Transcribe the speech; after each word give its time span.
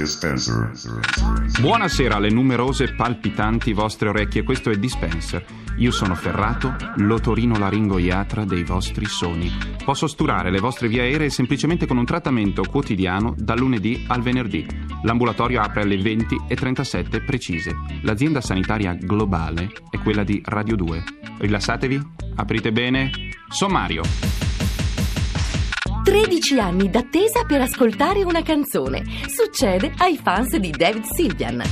Dispenser. 0.00 0.70
Buonasera 1.60 2.16
alle 2.16 2.30
numerose 2.30 2.94
palpitanti 2.94 3.74
vostre 3.74 4.08
orecchie, 4.08 4.42
questo 4.42 4.70
è 4.70 4.76
Dispenser. 4.76 5.44
Io 5.76 5.90
sono 5.90 6.14
Ferrato, 6.14 6.74
l'otorino 6.96 7.58
laringoiatra 7.58 8.46
dei 8.46 8.64
vostri 8.64 9.04
sogni. 9.04 9.52
Posso 9.84 10.06
sturare 10.06 10.50
le 10.50 10.58
vostre 10.58 10.88
vie 10.88 11.02
aeree 11.02 11.28
semplicemente 11.28 11.86
con 11.86 11.98
un 11.98 12.06
trattamento 12.06 12.62
quotidiano 12.62 13.34
dal 13.36 13.58
lunedì 13.58 14.06
al 14.08 14.22
venerdì. 14.22 14.66
L'ambulatorio 15.02 15.60
apre 15.60 15.82
alle 15.82 15.96
20.37 15.96 17.22
precise. 17.22 17.74
L'azienda 18.00 18.40
sanitaria 18.40 18.94
globale 18.94 19.70
è 19.90 19.98
quella 19.98 20.24
di 20.24 20.40
Radio 20.46 20.76
2. 20.76 21.04
Rilassatevi, 21.40 22.00
aprite 22.36 22.72
bene. 22.72 23.10
Sommario. 23.50 24.49
13 26.02 26.58
anni 26.58 26.88
d'attesa 26.88 27.44
per 27.44 27.60
ascoltare 27.60 28.22
una 28.24 28.42
canzone. 28.42 29.04
Succede 29.26 29.92
ai 29.98 30.16
fans 30.16 30.56
di 30.56 30.70
David 30.70 31.04
Sylvian. 31.04 31.62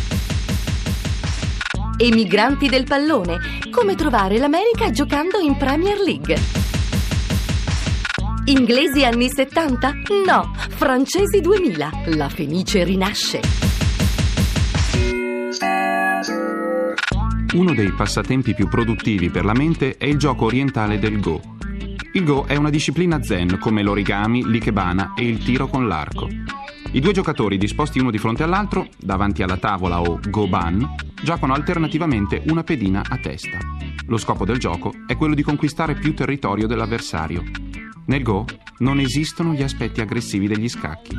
Emigranti 1.96 2.69
del 2.69 2.84
pallone. 2.84 3.38
Come 3.70 3.95
trovare 3.95 4.38
l'America 4.38 4.91
giocando 4.91 5.38
in 5.38 5.56
Premier 5.56 5.98
League. 5.98 6.36
Inglesi 8.44 9.05
anni 9.05 9.30
70? 9.30 9.92
No, 10.27 10.52
francesi 10.55 11.41
2000. 11.41 11.91
La 12.17 12.28
Fenice 12.28 12.84
rinasce. 12.84 13.41
Uno 17.55 17.74
dei 17.74 17.92
passatempi 17.92 18.55
più 18.55 18.69
produttivi 18.69 19.30
per 19.30 19.47
la 19.47 19.55
mente 19.55 19.97
è 19.97 20.05
il 20.05 20.19
gioco 20.19 20.45
orientale 20.45 20.98
del 20.98 21.19
Go. 21.19 21.56
Il 22.12 22.25
Go 22.25 22.47
è 22.47 22.56
una 22.56 22.70
disciplina 22.70 23.23
zen 23.23 23.59
come 23.59 23.83
l'origami, 23.83 24.48
l'ikebana 24.48 25.12
e 25.14 25.28
il 25.28 25.45
tiro 25.45 25.69
con 25.69 25.87
l'arco. 25.87 26.27
I 26.92 27.01
due 27.01 27.12
giocatori 27.12 27.59
disposti 27.59 27.98
uno 27.98 28.11
di 28.11 28.17
fronte 28.17 28.42
all'altro, 28.42 28.89
davanti 28.97 29.42
alla 29.42 29.59
tavola 29.59 30.01
o 30.01 30.19
Go-ban, 30.27 30.95
giocano 31.23 31.53
alternativamente 31.53 32.42
una 32.47 32.64
pedina 32.64 33.03
a 33.06 33.19
testa. 33.19 33.59
Lo 34.06 34.17
scopo 34.17 34.47
del 34.47 34.56
gioco 34.56 34.92
è 35.06 35.17
quello 35.17 35.34
di 35.34 35.42
conquistare 35.42 35.95
più 35.95 36.14
territorio 36.14 36.67
dell'avversario. 36.67 37.45
Nel 38.06 38.23
Go 38.23 38.47
non 38.79 39.01
esistono 39.01 39.53
gli 39.53 39.62
aspetti 39.62 40.01
aggressivi 40.01 40.47
degli 40.47 40.69
scacchi. 40.69 41.14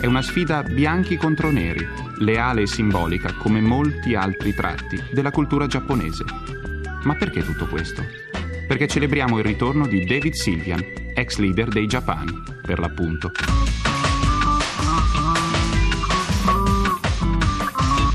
È 0.00 0.06
una 0.06 0.22
sfida 0.22 0.62
bianchi 0.62 1.16
contro 1.16 1.50
neri, 1.50 1.86
leale 2.20 2.62
e 2.62 2.66
simbolica 2.66 3.34
come 3.34 3.60
molti 3.60 4.14
altri 4.14 4.54
tratti 4.54 4.98
della 5.12 5.30
cultura 5.30 5.66
giapponese. 5.66 6.24
Ma 7.04 7.14
perché 7.16 7.44
tutto 7.44 7.66
questo? 7.66 8.21
Perché 8.72 8.88
celebriamo 8.88 9.36
il 9.36 9.44
ritorno 9.44 9.86
di 9.86 10.02
David 10.06 10.32
Sylvian, 10.32 10.82
ex 11.14 11.36
leader 11.36 11.68
dei 11.68 11.84
Japan, 11.86 12.42
per 12.64 12.78
l'appunto. 12.78 13.30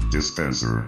Dispenser. 0.10 0.88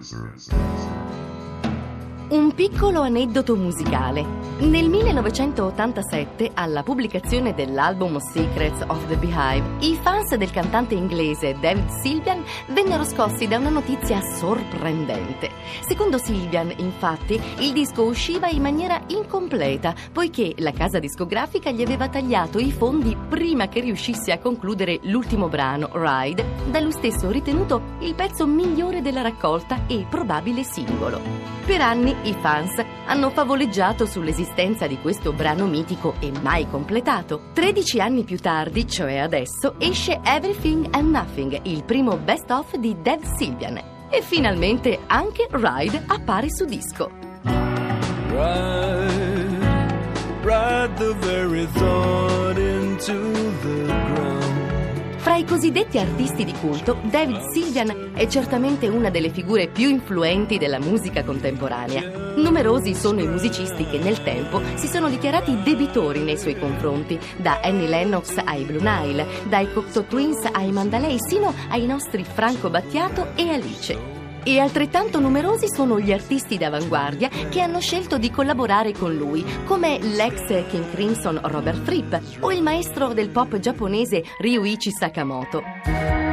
Un 2.29 2.51
piccolo 2.55 3.01
aneddoto 3.01 3.55
musicale. 3.55 4.38
Nel 4.61 4.89
1987, 4.89 6.51
alla 6.53 6.83
pubblicazione 6.83 7.53
dell'album 7.53 8.17
Secrets 8.17 8.83
of 8.87 9.07
the 9.07 9.15
Beehive, 9.15 9.77
i 9.79 9.97
fans 10.01 10.35
del 10.35 10.51
cantante 10.51 10.95
inglese 10.95 11.55
David 11.57 11.87
Sylvian 11.87 12.43
vennero 12.67 13.05
scossi 13.05 13.47
da 13.47 13.57
una 13.57 13.69
notizia 13.69 14.19
sorprendente. 14.19 15.51
Secondo 15.87 16.17
Sylvian, 16.17 16.73
infatti, 16.75 17.39
il 17.59 17.71
disco 17.71 18.03
usciva 18.03 18.49
in 18.49 18.61
maniera 18.61 19.01
incompleta, 19.07 19.95
poiché 20.11 20.53
la 20.57 20.73
casa 20.73 20.99
discografica 20.99 21.71
gli 21.71 21.81
aveva 21.81 22.09
tagliato 22.09 22.59
i 22.59 22.73
fondi 22.73 23.15
prima 23.15 23.69
che 23.69 23.79
riuscisse 23.79 24.33
a 24.33 24.39
concludere 24.39 24.99
l'ultimo 25.03 25.47
brano, 25.47 25.89
Ride, 25.93 26.45
da 26.69 26.81
lui 26.81 26.91
stesso 26.91 27.31
ritenuto 27.31 27.81
il 27.99 28.13
pezzo 28.13 28.45
migliore 28.45 29.01
della 29.01 29.21
raccolta 29.21 29.87
e 29.87 30.05
probabile 30.09 30.63
singolo. 30.63 31.47
Per 31.65 31.79
anni 31.81 32.13
i 32.23 32.35
fans 32.41 32.83
hanno 33.05 33.29
favoleggiato 33.29 34.05
sull'esistenza 34.05 34.47
di 34.87 34.99
questo 34.99 35.33
brano 35.33 35.65
mitico 35.65 36.15
e 36.19 36.31
mai 36.41 36.67
completato. 36.69 37.49
13 37.53 37.99
anni 37.99 38.23
più 38.23 38.37
tardi, 38.37 38.87
cioè 38.87 39.17
adesso, 39.17 39.75
esce 39.79 40.19
Everything 40.23 40.87
and 40.91 41.09
Nothing, 41.09 41.59
il 41.63 41.83
primo 41.83 42.17
best 42.17 42.49
of 42.51 42.75
di 42.75 42.95
Dev 43.01 43.21
Sylvian. 43.37 43.81
E 44.09 44.21
finalmente 44.21 44.99
anche 45.07 45.47
Ride 45.49 46.03
appare 46.07 46.47
su 46.49 46.65
disco. 46.65 47.09
Ride, 48.29 49.57
ride 50.43 50.93
the 50.95 51.15
very 51.19 51.67
thought 51.73 52.57
into 52.57 53.13
the. 53.61 54.08
Fra 55.19 55.35
i 55.35 55.43
cosiddetti 55.43 55.99
artisti 55.99 56.45
di 56.45 56.53
culto, 56.53 56.97
David 57.03 57.51
Sylvian 57.51 58.11
è 58.15 58.25
certamente 58.27 58.87
una 58.87 59.09
delle 59.09 59.29
figure 59.29 59.67
più 59.67 59.89
influenti 59.89 60.57
della 60.57 60.79
musica 60.79 61.25
contemporanea. 61.25 62.33
Numerosi 62.37 62.95
sono 62.95 63.19
i 63.19 63.27
musicisti 63.27 63.85
che 63.85 63.99
nel 63.99 64.23
tempo 64.23 64.61
si 64.75 64.87
sono 64.87 65.09
dichiarati 65.09 65.61
debitori 65.61 66.21
nei 66.21 66.37
suoi 66.37 66.57
confronti, 66.57 67.19
da 67.35 67.59
Annie 67.61 67.89
Lennox 67.89 68.37
ai 68.43 68.63
Blue 68.63 68.81
Nile, 68.81 69.27
dai 69.49 69.71
Cocteau 69.73 70.07
Twins 70.07 70.47
ai 70.53 70.71
Mandalay, 70.71 71.17
sino 71.19 71.53
ai 71.69 71.85
nostri 71.85 72.23
Franco 72.23 72.69
Battiato 72.69 73.33
e 73.35 73.49
Alice. 73.49 74.08
E 74.43 74.59
altrettanto 74.59 75.19
numerosi 75.19 75.67
sono 75.67 75.99
gli 75.99 76.11
artisti 76.11 76.57
d'avanguardia 76.57 77.29
che 77.49 77.61
hanno 77.61 77.79
scelto 77.79 78.17
di 78.17 78.31
collaborare 78.31 78.93
con 78.93 79.15
lui, 79.15 79.43
come 79.65 79.99
l'ex 79.99 80.67
King 80.67 80.89
Crimson 80.91 81.39
Robert 81.43 81.83
Fripp 81.83 82.15
o 82.41 82.51
il 82.51 82.61
maestro 82.61 83.13
del 83.13 83.29
pop 83.29 83.57
giapponese 83.59 84.23
Ryuichi 84.39 84.91
Sakamoto. 84.91 86.28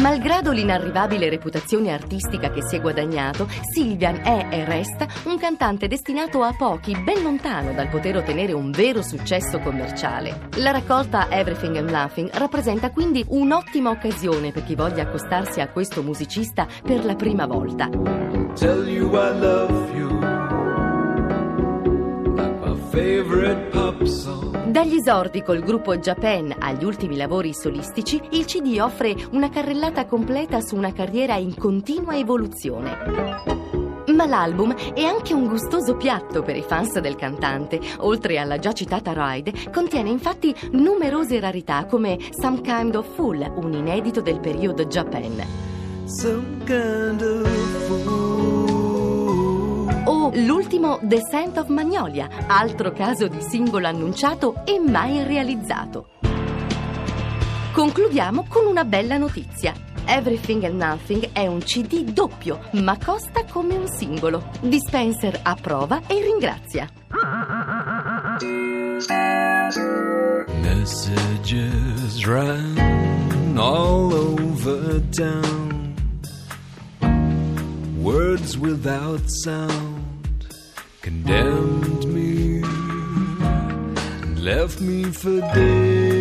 Malgrado 0.00 0.50
l'inarrivabile 0.50 1.28
reputazione 1.28 1.92
artistica 1.92 2.50
che 2.50 2.62
si 2.62 2.74
è 2.74 2.80
guadagnato, 2.80 3.46
Sylvian 3.70 4.22
è 4.24 4.46
e 4.50 4.64
resta 4.64 5.06
un 5.24 5.36
cantante 5.36 5.88
destinato 5.88 6.42
a 6.42 6.54
pochi, 6.56 6.96
ben 7.02 7.22
lontano 7.22 7.74
dal 7.74 7.90
poter 7.90 8.16
ottenere 8.16 8.52
un 8.52 8.70
vero 8.70 9.02
successo 9.02 9.58
commerciale. 9.58 10.48
La 10.56 10.70
raccolta 10.70 11.30
Everything 11.30 11.76
I'm 11.76 11.90
Laughing 11.90 12.30
rappresenta 12.32 12.90
quindi 12.90 13.22
un'ottima 13.28 13.90
occasione 13.90 14.52
per 14.52 14.64
chi 14.64 14.74
voglia 14.74 15.02
accostarsi 15.02 15.60
a 15.60 15.68
questo 15.68 16.02
musicista 16.02 16.66
per 16.82 17.04
la 17.04 17.14
prima 17.14 17.44
volta. 17.44 17.90
Dagli 24.66 24.96
esordi 24.96 25.42
col 25.42 25.60
gruppo 25.60 25.96
Japan 25.96 26.54
agli 26.58 26.84
ultimi 26.84 27.16
lavori 27.16 27.54
solistici, 27.54 28.20
il 28.32 28.44
CD 28.44 28.78
offre 28.78 29.16
una 29.30 29.48
carrellata 29.48 30.04
completa 30.04 30.60
su 30.60 30.76
una 30.76 30.92
carriera 30.92 31.36
in 31.36 31.56
continua 31.56 32.14
evoluzione. 32.16 32.96
Ma 34.06 34.26
l'album 34.26 34.74
è 34.92 35.02
anche 35.02 35.32
un 35.32 35.46
gustoso 35.46 35.96
piatto 35.96 36.42
per 36.42 36.56
i 36.56 36.62
fans 36.62 36.98
del 36.98 37.16
cantante. 37.16 37.80
Oltre 38.00 38.38
alla 38.38 38.58
già 38.58 38.72
citata 38.72 39.12
Ride, 39.14 39.70
contiene 39.72 40.10
infatti 40.10 40.54
numerose 40.72 41.40
rarità 41.40 41.86
come 41.86 42.18
Some 42.30 42.60
Kind 42.60 42.96
of 42.96 43.06
Fool, 43.14 43.50
un 43.56 43.72
inedito 43.72 44.20
del 44.20 44.40
periodo 44.40 44.84
Japan, 44.84 45.42
o 50.10 50.32
l'ultimo 50.34 50.98
The 51.02 51.20
Scent 51.20 51.56
of 51.58 51.68
Magnolia, 51.68 52.28
altro 52.48 52.90
caso 52.90 53.28
di 53.28 53.40
singolo 53.40 53.86
annunciato 53.86 54.62
e 54.64 54.80
mai 54.80 55.22
realizzato. 55.22 56.08
Concludiamo 57.72 58.44
con 58.48 58.66
una 58.66 58.84
bella 58.84 59.16
notizia. 59.18 59.72
Everything 60.06 60.64
and 60.64 60.74
Nothing 60.74 61.30
è 61.30 61.46
un 61.46 61.60
CD 61.60 62.02
doppio, 62.02 62.58
ma 62.72 62.98
costa 62.98 63.44
come 63.44 63.76
un 63.76 63.86
singolo. 63.86 64.50
Dispenser 64.60 65.38
approva 65.44 66.00
e 66.08 66.20
ringrazia. 66.20 66.88
Messages 70.60 72.24
ran 72.26 73.56
all 73.56 74.12
over 74.12 75.00
town. 75.10 75.94
Words 78.02 78.56
without 78.56 79.28
sound 79.28 79.99
condemned 81.02 82.04
me 82.06 82.62
and 82.62 84.44
left 84.44 84.80
me 84.80 85.04
for 85.04 85.40
dead 85.40 86.20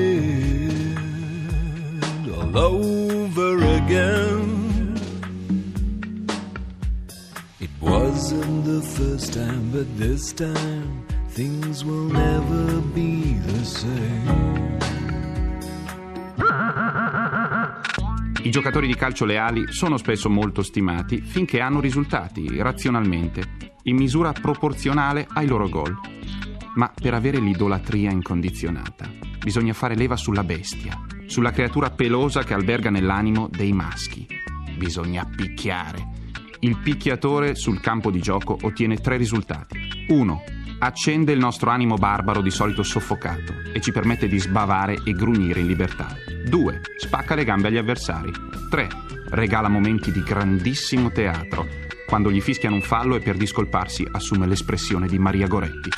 all 2.34 2.58
over 2.58 3.58
again. 3.58 4.98
It 7.60 7.70
wasn't 7.82 8.66
the 8.66 8.82
first 8.82 9.34
time, 9.34 9.72
but 9.72 9.88
this 9.98 10.32
time 10.32 11.06
things 11.30 11.84
will 11.84 12.06
never 12.06 12.80
be 12.82 13.34
the 13.34 13.66
same. 13.66 14.80
I 18.50 18.52
giocatori 18.52 18.88
di 18.88 18.96
calcio 18.96 19.26
leali 19.26 19.72
sono 19.72 19.98
spesso 19.98 20.28
molto 20.28 20.64
stimati 20.64 21.22
finché 21.22 21.60
hanno 21.60 21.80
risultati, 21.80 22.58
razionalmente, 22.58 23.44
in 23.84 23.96
misura 23.96 24.32
proporzionale 24.32 25.28
ai 25.34 25.46
loro 25.46 25.70
gol. 25.70 25.96
Ma 26.74 26.92
per 26.92 27.14
avere 27.14 27.38
l'idolatria 27.38 28.10
incondizionata 28.10 29.08
bisogna 29.38 29.74
fare 29.74 29.94
leva 29.94 30.16
sulla 30.16 30.44
bestia, 30.44 31.00
sulla 31.28 31.52
creatura 31.52 31.92
pelosa 31.92 32.44
che 32.44 32.56
alberga 32.56 32.90
nell'animo 32.90 33.48
dei 33.52 33.72
maschi. 33.72 34.26
Bisogna 34.76 35.26
picchiare. 35.26 36.08
Il 36.62 36.80
picchiatore 36.80 37.54
sul 37.54 37.80
campo 37.80 38.10
di 38.10 38.20
gioco 38.20 38.58
ottiene 38.60 38.98
tre 38.98 39.18
risultati. 39.18 39.78
1. 40.08 40.44
Accende 40.80 41.34
il 41.34 41.40
nostro 41.40 41.70
animo 41.70 41.98
barbaro 41.98 42.42
di 42.42 42.50
solito 42.50 42.82
soffocato 42.82 43.54
e 43.72 43.80
ci 43.80 43.92
permette 43.92 44.28
di 44.28 44.40
sbavare 44.40 45.02
e 45.06 45.12
grugnire 45.12 45.60
in 45.60 45.68
libertà. 45.68 46.39
2. 46.50 46.82
Spacca 46.98 47.36
le 47.36 47.46
gambe 47.46 47.68
agli 47.68 47.78
avversari. 47.78 48.32
3. 48.70 48.88
Regala 49.30 49.70
momenti 49.70 50.12
di 50.12 50.24
grandissimo 50.24 51.12
teatro. 51.12 51.68
Quando 52.08 52.32
gli 52.32 52.42
fischiano 52.42 52.76
un 52.76 52.82
fallo 52.82 53.16
e 53.16 53.20
per 53.20 53.38
discolparsi 53.38 54.06
assume 54.12 54.48
l'espressione 54.48 55.08
di 55.08 55.20
Maria 55.20 55.48
Goretti. 55.48 55.90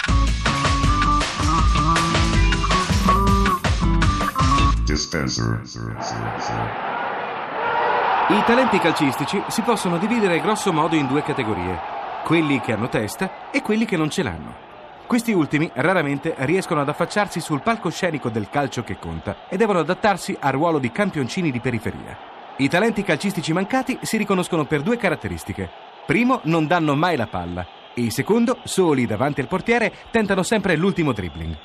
I 8.30 8.44
talenti 8.46 8.78
calcistici 8.80 9.42
si 9.48 9.62
possono 9.62 9.98
dividere 9.98 10.42
grosso 10.42 10.74
modo 10.74 10.96
in 10.96 11.08
due 11.08 11.24
categorie, 11.24 11.80
quelli 12.26 12.60
che 12.60 12.74
hanno 12.74 12.90
testa 12.90 13.50
e 13.52 13.62
quelli 13.62 13.86
che 13.86 13.96
non 13.96 14.10
ce 14.10 14.24
l'hanno. 14.24 14.71
Questi 15.12 15.34
ultimi 15.34 15.70
raramente 15.74 16.34
riescono 16.38 16.80
ad 16.80 16.88
affacciarsi 16.88 17.42
sul 17.42 17.62
palcoscenico 17.62 18.30
del 18.30 18.48
calcio 18.50 18.82
che 18.82 18.98
conta 18.98 19.50
e 19.50 19.58
devono 19.58 19.80
adattarsi 19.80 20.38
al 20.40 20.54
ruolo 20.54 20.80
di 20.80 20.90
campioncini 20.90 21.52
di 21.52 21.60
periferia. 21.60 22.18
I 22.56 22.70
talenti 22.70 23.04
calcistici 23.04 23.52
mancati 23.52 24.00
si 24.04 24.16
riconoscono 24.16 24.64
per 24.64 24.82
due 24.82 24.96
caratteristiche. 24.96 25.70
Primo, 26.06 26.40
non 26.44 26.66
danno 26.66 26.96
mai 26.96 27.18
la 27.18 27.28
palla 27.28 27.68
e 27.94 28.10
secondo, 28.10 28.60
soli 28.64 29.06
davanti 29.06 29.42
al 29.42 29.50
portiere, 29.50 29.92
tentano 30.12 30.44
sempre 30.44 30.78
l'ultimo 30.78 31.12
dribbling. 31.12 31.58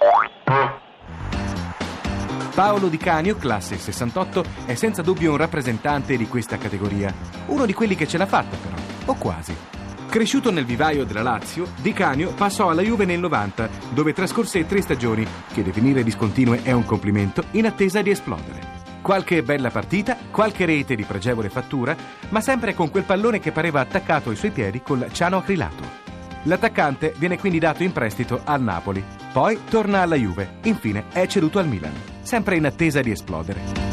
Paolo 2.52 2.88
Di 2.88 2.96
Canio, 2.96 3.36
classe 3.36 3.78
68, 3.78 4.44
è 4.64 4.74
senza 4.74 5.02
dubbio 5.02 5.30
un 5.30 5.36
rappresentante 5.36 6.16
di 6.16 6.26
questa 6.26 6.58
categoria. 6.58 7.14
Uno 7.46 7.64
di 7.64 7.74
quelli 7.74 7.94
che 7.94 8.08
ce 8.08 8.18
l'ha 8.18 8.26
fatta 8.26 8.56
però, 8.56 8.74
o 9.04 9.14
quasi. 9.14 9.75
Cresciuto 10.08 10.50
nel 10.50 10.64
vivaio 10.64 11.04
della 11.04 11.22
Lazio, 11.22 11.66
Di 11.80 11.92
Canio 11.92 12.32
passò 12.32 12.70
alla 12.70 12.80
Juve 12.80 13.04
nel 13.04 13.18
90, 13.18 13.68
dove 13.90 14.12
trascorse 14.12 14.64
tre 14.64 14.80
stagioni, 14.80 15.26
che 15.52 15.62
definire 15.62 16.02
discontinue 16.02 16.62
è 16.62 16.72
un 16.72 16.84
complimento, 16.84 17.44
in 17.52 17.66
attesa 17.66 18.00
di 18.00 18.10
esplodere. 18.10 18.74
Qualche 19.02 19.42
bella 19.42 19.70
partita, 19.70 20.16
qualche 20.30 20.64
rete 20.64 20.94
di 20.94 21.04
pregevole 21.04 21.50
fattura, 21.50 21.94
ma 22.30 22.40
sempre 22.40 22.74
con 22.74 22.90
quel 22.90 23.04
pallone 23.04 23.40
che 23.40 23.52
pareva 23.52 23.80
attaccato 23.80 24.30
ai 24.30 24.36
suoi 24.36 24.52
piedi 24.52 24.80
col 24.80 25.08
ciano 25.12 25.36
acrilato. 25.36 26.04
L'attaccante 26.44 27.12
viene 27.18 27.38
quindi 27.38 27.58
dato 27.58 27.82
in 27.82 27.92
prestito 27.92 28.40
al 28.44 28.62
Napoli, 28.62 29.04
poi 29.32 29.60
torna 29.68 30.00
alla 30.00 30.16
Juve, 30.16 30.58
infine 30.62 31.04
è 31.12 31.26
ceduto 31.26 31.58
al 31.58 31.68
Milan, 31.68 31.92
sempre 32.22 32.56
in 32.56 32.64
attesa 32.64 33.00
di 33.00 33.10
esplodere. 33.10 33.85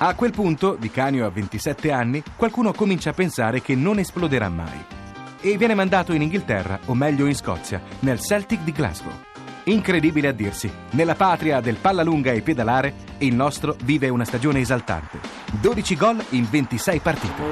A 0.00 0.14
quel 0.14 0.30
punto, 0.30 0.76
Di 0.78 0.92
Canio 0.92 1.26
a 1.26 1.28
27 1.28 1.90
anni, 1.90 2.22
qualcuno 2.36 2.72
comincia 2.72 3.10
a 3.10 3.14
pensare 3.14 3.60
che 3.60 3.74
non 3.74 3.98
esploderà 3.98 4.48
mai. 4.48 4.84
E 5.40 5.56
viene 5.56 5.74
mandato 5.74 6.12
in 6.12 6.22
Inghilterra, 6.22 6.78
o 6.84 6.94
meglio 6.94 7.26
in 7.26 7.34
Scozia, 7.34 7.82
nel 8.00 8.20
Celtic 8.20 8.62
di 8.62 8.70
Glasgow. 8.70 9.10
Incredibile 9.64 10.28
a 10.28 10.32
dirsi, 10.32 10.70
nella 10.90 11.16
patria 11.16 11.60
del 11.60 11.78
palla 11.80 12.04
lunga 12.04 12.30
e 12.30 12.42
pedalare, 12.42 12.94
il 13.18 13.34
nostro 13.34 13.74
vive 13.82 14.08
una 14.08 14.24
stagione 14.24 14.60
esaltante. 14.60 15.18
12 15.60 15.96
gol 15.96 16.24
in 16.30 16.46
26 16.48 17.00
partite. 17.00 17.42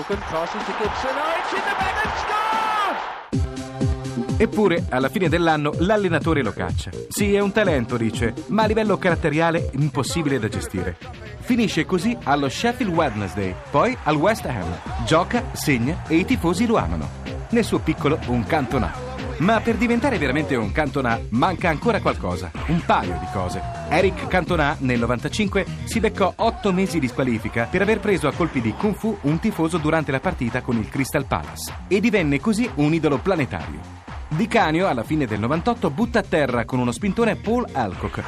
Eppure, 4.37 4.85
alla 4.91 5.09
fine 5.09 5.29
dell'anno, 5.29 5.73
l'allenatore 5.79 6.45
lo 6.45 6.53
caccia. 6.53 6.93
Sì, 7.09 7.35
è 7.35 7.41
un 7.41 7.51
talento, 7.51 7.97
dice, 7.97 8.35
ma 8.49 8.63
a 8.63 8.67
livello 8.67 8.99
caratteriale 8.99 9.71
impossibile 9.73 10.39
da 10.39 10.47
gestire. 10.47 11.25
Finisce 11.47 11.85
così 11.85 12.19
allo 12.25 12.49
Sheffield 12.49 12.93
Wednesday, 12.93 13.55
poi 13.71 13.97
al 14.03 14.17
West 14.17 14.45
Ham. 14.47 14.67
Gioca, 15.07 15.45
segna 15.53 16.03
e 16.09 16.17
i 16.17 16.25
tifosi 16.25 16.67
lo 16.67 16.75
amano. 16.75 17.09
Nel 17.51 17.63
suo 17.63 17.79
piccolo 17.79 18.19
un 18.27 18.43
cantonà. 18.43 18.93
Ma 19.39 19.61
per 19.61 19.77
diventare 19.77 20.19
veramente 20.19 20.57
un 20.57 20.73
Cantona 20.73 21.21
manca 21.29 21.69
ancora 21.69 22.01
qualcosa, 22.01 22.51
un 22.67 22.83
paio 22.85 23.17
di 23.21 23.27
cose. 23.33 23.63
Eric 23.89 24.27
Cantona 24.27 24.75
nel 24.81 24.99
95 24.99 25.65
si 25.85 26.01
beccò 26.01 26.33
otto 26.35 26.73
mesi 26.73 26.99
di 26.99 27.07
squalifica 27.07 27.69
per 27.71 27.81
aver 27.81 28.01
preso 28.01 28.27
a 28.27 28.33
colpi 28.33 28.61
di 28.61 28.73
Kung 28.73 28.97
Fu 28.97 29.17
un 29.21 29.39
tifoso 29.39 29.79
durante 29.79 30.11
la 30.11 30.19
partita 30.19 30.63
con 30.63 30.77
il 30.79 30.89
Crystal 30.89 31.27
Palace 31.27 31.73
e 31.87 32.01
divenne 32.01 32.41
così 32.41 32.69
un 32.75 32.93
idolo 32.93 33.19
planetario. 33.19 33.79
Di 34.27 34.49
Canio, 34.49 34.89
alla 34.89 35.05
fine 35.05 35.27
del 35.27 35.39
98, 35.39 35.91
butta 35.91 36.19
a 36.19 36.25
terra 36.29 36.65
con 36.65 36.81
uno 36.81 36.91
spintone 36.91 37.37
Paul 37.37 37.69
Alcock, 37.71 38.25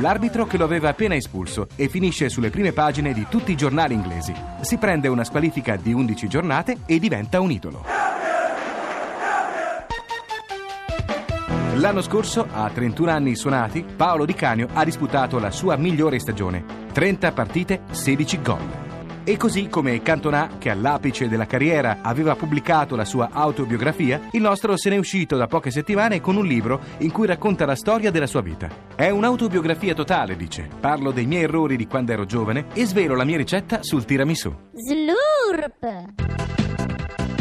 l'arbitro 0.00 0.46
che 0.46 0.56
lo 0.56 0.64
aveva 0.64 0.88
appena 0.88 1.14
espulso, 1.14 1.68
e 1.76 1.88
finisce 1.88 2.28
sulle 2.28 2.50
prime 2.50 2.72
pagine 2.72 3.12
di 3.12 3.26
tutti 3.28 3.52
i 3.52 3.56
giornali 3.56 3.94
inglesi. 3.94 4.34
Si 4.60 4.76
prende 4.76 5.08
una 5.08 5.24
squalifica 5.24 5.76
di 5.76 5.92
11 5.92 6.28
giornate 6.28 6.78
e 6.86 6.98
diventa 6.98 7.40
un 7.40 7.50
idolo. 7.50 7.84
L'anno 11.74 12.02
scorso, 12.02 12.46
a 12.50 12.68
31 12.68 13.10
anni 13.10 13.34
suonati, 13.34 13.82
Paolo 13.82 14.26
Di 14.26 14.34
Canio 14.34 14.68
ha 14.74 14.84
disputato 14.84 15.38
la 15.38 15.50
sua 15.50 15.76
migliore 15.76 16.18
stagione. 16.18 16.62
30 16.92 17.32
partite, 17.32 17.82
16 17.90 18.42
gol. 18.42 18.89
E 19.22 19.36
così 19.36 19.68
come 19.68 20.00
Cantona, 20.02 20.56
che 20.58 20.70
all'apice 20.70 21.28
della 21.28 21.46
carriera 21.46 21.98
aveva 22.02 22.34
pubblicato 22.34 22.96
la 22.96 23.04
sua 23.04 23.28
autobiografia, 23.32 24.28
il 24.32 24.40
nostro 24.40 24.76
se 24.76 24.90
n'è 24.90 24.96
uscito 24.96 25.36
da 25.36 25.46
poche 25.46 25.70
settimane 25.70 26.20
con 26.20 26.36
un 26.36 26.46
libro 26.46 26.80
in 26.98 27.12
cui 27.12 27.26
racconta 27.26 27.66
la 27.66 27.76
storia 27.76 28.10
della 28.10 28.26
sua 28.26 28.40
vita. 28.40 28.68
È 28.94 29.08
un'autobiografia 29.10 29.94
totale, 29.94 30.36
dice. 30.36 30.68
Parlo 30.80 31.10
dei 31.10 31.26
miei 31.26 31.42
errori 31.42 31.76
di 31.76 31.86
quando 31.86 32.12
ero 32.12 32.24
giovane 32.24 32.66
e 32.72 32.86
svelo 32.86 33.14
la 33.14 33.24
mia 33.24 33.36
ricetta 33.36 33.82
sul 33.82 34.04
tiramisù. 34.04 34.52
Slurp! 34.72 36.38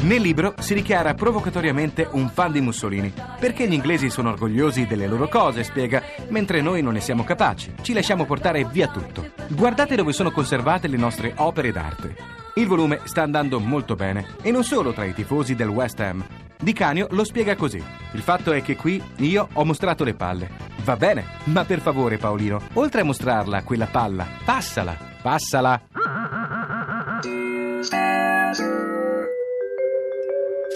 Nel 0.02 0.22
libro 0.22 0.54
si 0.60 0.74
dichiara 0.74 1.14
provocatoriamente 1.14 2.08
un 2.12 2.30
fan 2.30 2.54
di 2.54 2.62
Mussolini, 2.62 3.12
perché 3.40 3.68
gli 3.68 3.74
inglesi 3.74 4.10
sono 4.10 4.30
orgogliosi 4.30 4.86
delle 4.86 5.08
loro 5.08 5.28
cose, 5.28 5.64
spiega, 5.64 6.02
mentre 6.30 6.62
noi 6.62 6.82
non 6.82 6.94
ne 6.94 7.02
siamo 7.02 7.24
capaci, 7.24 7.74
ci 7.82 7.94
lasciamo 7.94 8.26
portare 8.26 8.64
via 8.64 8.88
tutto. 8.88 9.39
Guardate 9.52 9.96
dove 9.96 10.14
sono 10.14 10.30
conservate 10.30 10.88
le 10.88 10.96
nostre 10.96 11.34
opere 11.38 11.72
d'arte. 11.72 12.16
Il 12.54 12.68
volume 12.68 13.00
sta 13.06 13.24
andando 13.24 13.60
molto 13.60 13.96
bene, 13.96 14.36
e 14.44 14.52
non 14.52 14.64
solo 14.64 14.94
tra 14.94 15.06
i 15.06 15.14
tifosi 15.14 15.56
del 15.56 15.70
West 15.70 16.00
Ham. 16.02 16.24
Di 16.56 16.72
Canio 16.72 17.08
lo 17.12 17.24
spiega 17.24 17.56
così. 17.56 17.84
Il 18.12 18.22
fatto 18.22 18.52
è 18.52 18.62
che 18.62 18.76
qui 18.76 19.02
io 19.18 19.50
ho 19.52 19.66
mostrato 19.66 20.04
le 20.04 20.14
palle. 20.14 20.52
Va 20.84 20.96
bene, 20.96 21.26
ma 21.46 21.66
per 21.66 21.80
favore 21.80 22.18
Paolino, 22.18 22.62
oltre 22.74 23.02
a 23.02 23.06
mostrarla 23.06 23.64
quella 23.64 23.88
palla, 23.88 24.28
passala, 24.46 24.96
passala. 25.20 25.82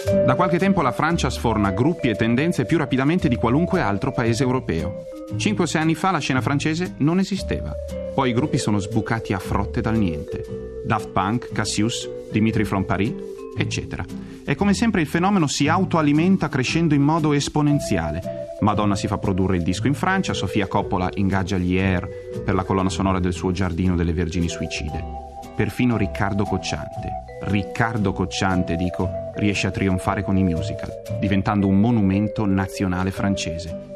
Da 0.04 0.34
qualche 0.34 0.58
tempo 0.58 0.82
la 0.82 0.92
Francia 0.92 1.30
sforna 1.30 1.70
gruppi 1.70 2.08
e 2.08 2.14
tendenze 2.14 2.66
più 2.66 2.76
rapidamente 2.76 3.28
di 3.28 3.36
qualunque 3.36 3.80
altro 3.80 4.12
paese 4.12 4.42
europeo. 4.42 5.06
Cinque 5.36 5.64
o 5.64 5.66
sei 5.66 5.80
anni 5.80 5.94
fa 5.94 6.10
la 6.10 6.18
scena 6.18 6.42
francese 6.42 6.94
non 6.98 7.18
esisteva. 7.18 7.74
Poi 8.14 8.30
i 8.30 8.34
gruppi 8.34 8.58
sono 8.58 8.78
sbucati 8.78 9.32
a 9.32 9.38
frotte 9.38 9.80
dal 9.80 9.96
niente. 9.96 10.44
Daft 10.84 11.08
Punk, 11.08 11.52
Cassius, 11.52 12.08
Dimitri 12.30 12.64
from 12.64 12.84
Paris, 12.84 13.12
eccetera. 13.56 14.04
E 14.44 14.54
come 14.54 14.74
sempre 14.74 15.00
il 15.00 15.06
fenomeno 15.06 15.46
si 15.46 15.68
autoalimenta 15.68 16.48
crescendo 16.48 16.94
in 16.94 17.02
modo 17.02 17.32
esponenziale. 17.32 18.20
Madonna 18.60 18.96
si 18.96 19.06
fa 19.06 19.18
produrre 19.18 19.56
il 19.56 19.62
disco 19.62 19.86
in 19.86 19.94
Francia, 19.94 20.34
Sofia 20.34 20.66
Coppola 20.66 21.08
ingaggia 21.14 21.56
gli 21.56 21.78
Air 21.78 22.08
per 22.44 22.54
la 22.54 22.64
colonna 22.64 22.90
sonora 22.90 23.20
del 23.20 23.32
suo 23.32 23.52
Giardino 23.52 23.96
delle 23.96 24.12
Vergini 24.12 24.48
Suicide. 24.48 25.33
Perfino 25.54 25.96
Riccardo 25.96 26.42
Cocciante, 26.44 27.24
Riccardo 27.42 28.12
Cocciante, 28.12 28.74
dico, 28.74 29.08
riesce 29.36 29.68
a 29.68 29.70
trionfare 29.70 30.24
con 30.24 30.36
i 30.36 30.42
musical, 30.42 30.90
diventando 31.20 31.68
un 31.68 31.78
monumento 31.78 32.44
nazionale 32.44 33.12
francese. 33.12 33.92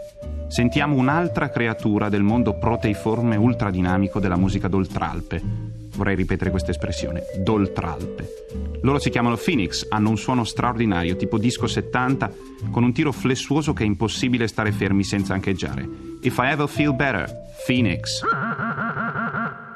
Sentiamo 0.46 0.96
un'altra 0.96 1.50
creatura 1.50 2.08
del 2.08 2.22
mondo 2.22 2.54
proteiforme 2.54 3.34
ultradinamico 3.34 4.20
della 4.20 4.36
musica 4.36 4.68
d'oltralpe. 4.68 5.42
Vorrei 5.96 6.14
ripetere 6.14 6.50
questa 6.50 6.70
espressione, 6.70 7.24
d'oltralpe. 7.38 8.28
Loro 8.82 9.00
si 9.00 9.10
chiamano 9.10 9.36
Phoenix, 9.36 9.84
hanno 9.88 10.10
un 10.10 10.16
suono 10.16 10.44
straordinario, 10.44 11.16
tipo 11.16 11.38
disco 11.38 11.66
70, 11.66 12.30
con 12.70 12.84
un 12.84 12.92
tiro 12.92 13.10
flessuoso 13.10 13.72
che 13.72 13.82
è 13.82 13.86
impossibile 13.86 14.46
stare 14.46 14.70
fermi 14.70 15.02
senza 15.02 15.34
ancheggiare. 15.34 15.88
If 16.20 16.38
I 16.38 16.50
ever 16.52 16.68
feel 16.68 16.94
better, 16.94 17.28
Phoenix. 17.66 18.22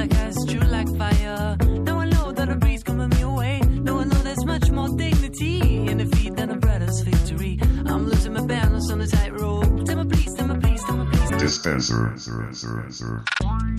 like 0.00 0.14
ice, 0.14 0.44
true 0.46 0.60
like 0.60 0.88
fire. 0.96 1.56
Now 1.84 1.98
I 1.98 2.06
know 2.06 2.32
that 2.32 2.48
a 2.48 2.56
breeze 2.56 2.82
coming 2.82 3.10
me 3.10 3.20
away. 3.22 3.60
Now 3.86 3.98
I 3.98 4.04
know 4.04 4.20
there's 4.28 4.44
much 4.46 4.70
more 4.70 4.88
dignity 4.96 5.60
in 5.90 5.98
defeat 5.98 6.36
than 6.36 6.50
a 6.50 6.56
brother's 6.56 7.00
victory. 7.00 7.58
I'm 7.86 8.06
losing 8.06 8.32
my 8.32 8.44
balance 8.46 8.90
on 8.90 8.98
the 8.98 9.06
tightrope. 9.06 9.84
Tell 9.84 9.96
me 10.02 10.04
please, 10.08 10.32
tell 10.34 10.48
me 10.48 10.58
please, 10.58 10.82
tell 10.84 10.96
me 10.96 11.06
please. 11.10 11.30
Dispenser. 11.42 12.14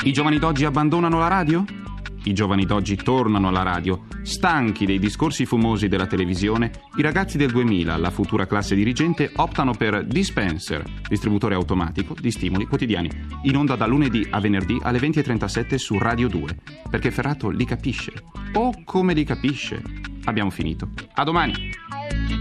I 0.04 0.12
giovani 0.12 0.38
d'oggi 0.38 0.66
abbandonano 0.66 1.18
la 1.18 1.28
radio? 1.28 1.66
I 2.24 2.34
giovani 2.34 2.66
d'oggi 2.66 2.96
tornano 2.96 3.48
alla 3.48 3.64
radio. 3.64 4.04
Stanchi 4.22 4.86
dei 4.86 5.00
discorsi 5.00 5.46
fumosi 5.46 5.88
della 5.88 6.06
televisione, 6.06 6.72
i 6.98 7.02
ragazzi 7.02 7.38
del 7.38 7.52
2000, 7.52 7.98
la 7.98 8.12
futura 8.12 8.46
classe 8.46 8.76
dirigente, 8.76 9.32
optano 9.38 9.74
per 9.74 10.06
Dispenser, 10.06 10.84
distributore 11.08 11.56
automatico 11.56 12.16
di 12.20 12.30
stimoli 12.30 12.66
quotidiani, 12.66 13.10
in 13.44 13.56
onda 13.56 13.76
da 13.76 13.88
lunedì 13.88 14.28
a 14.30 14.40
venerdì 14.40 14.78
alle 14.82 15.00
20.37 15.00 15.76
su 15.76 15.98
Radio 15.98 16.28
2, 16.28 16.58
perché 16.90 17.10
Ferrato 17.12 17.50
li 17.50 17.66
capisce. 17.66 18.14
O 18.54 18.72
come 18.84 19.14
li 19.14 19.24
capisce. 19.24 19.82
Abbiamo 20.26 20.50
finito. 20.50 20.90
A 21.14 21.24
domani! 21.24 22.41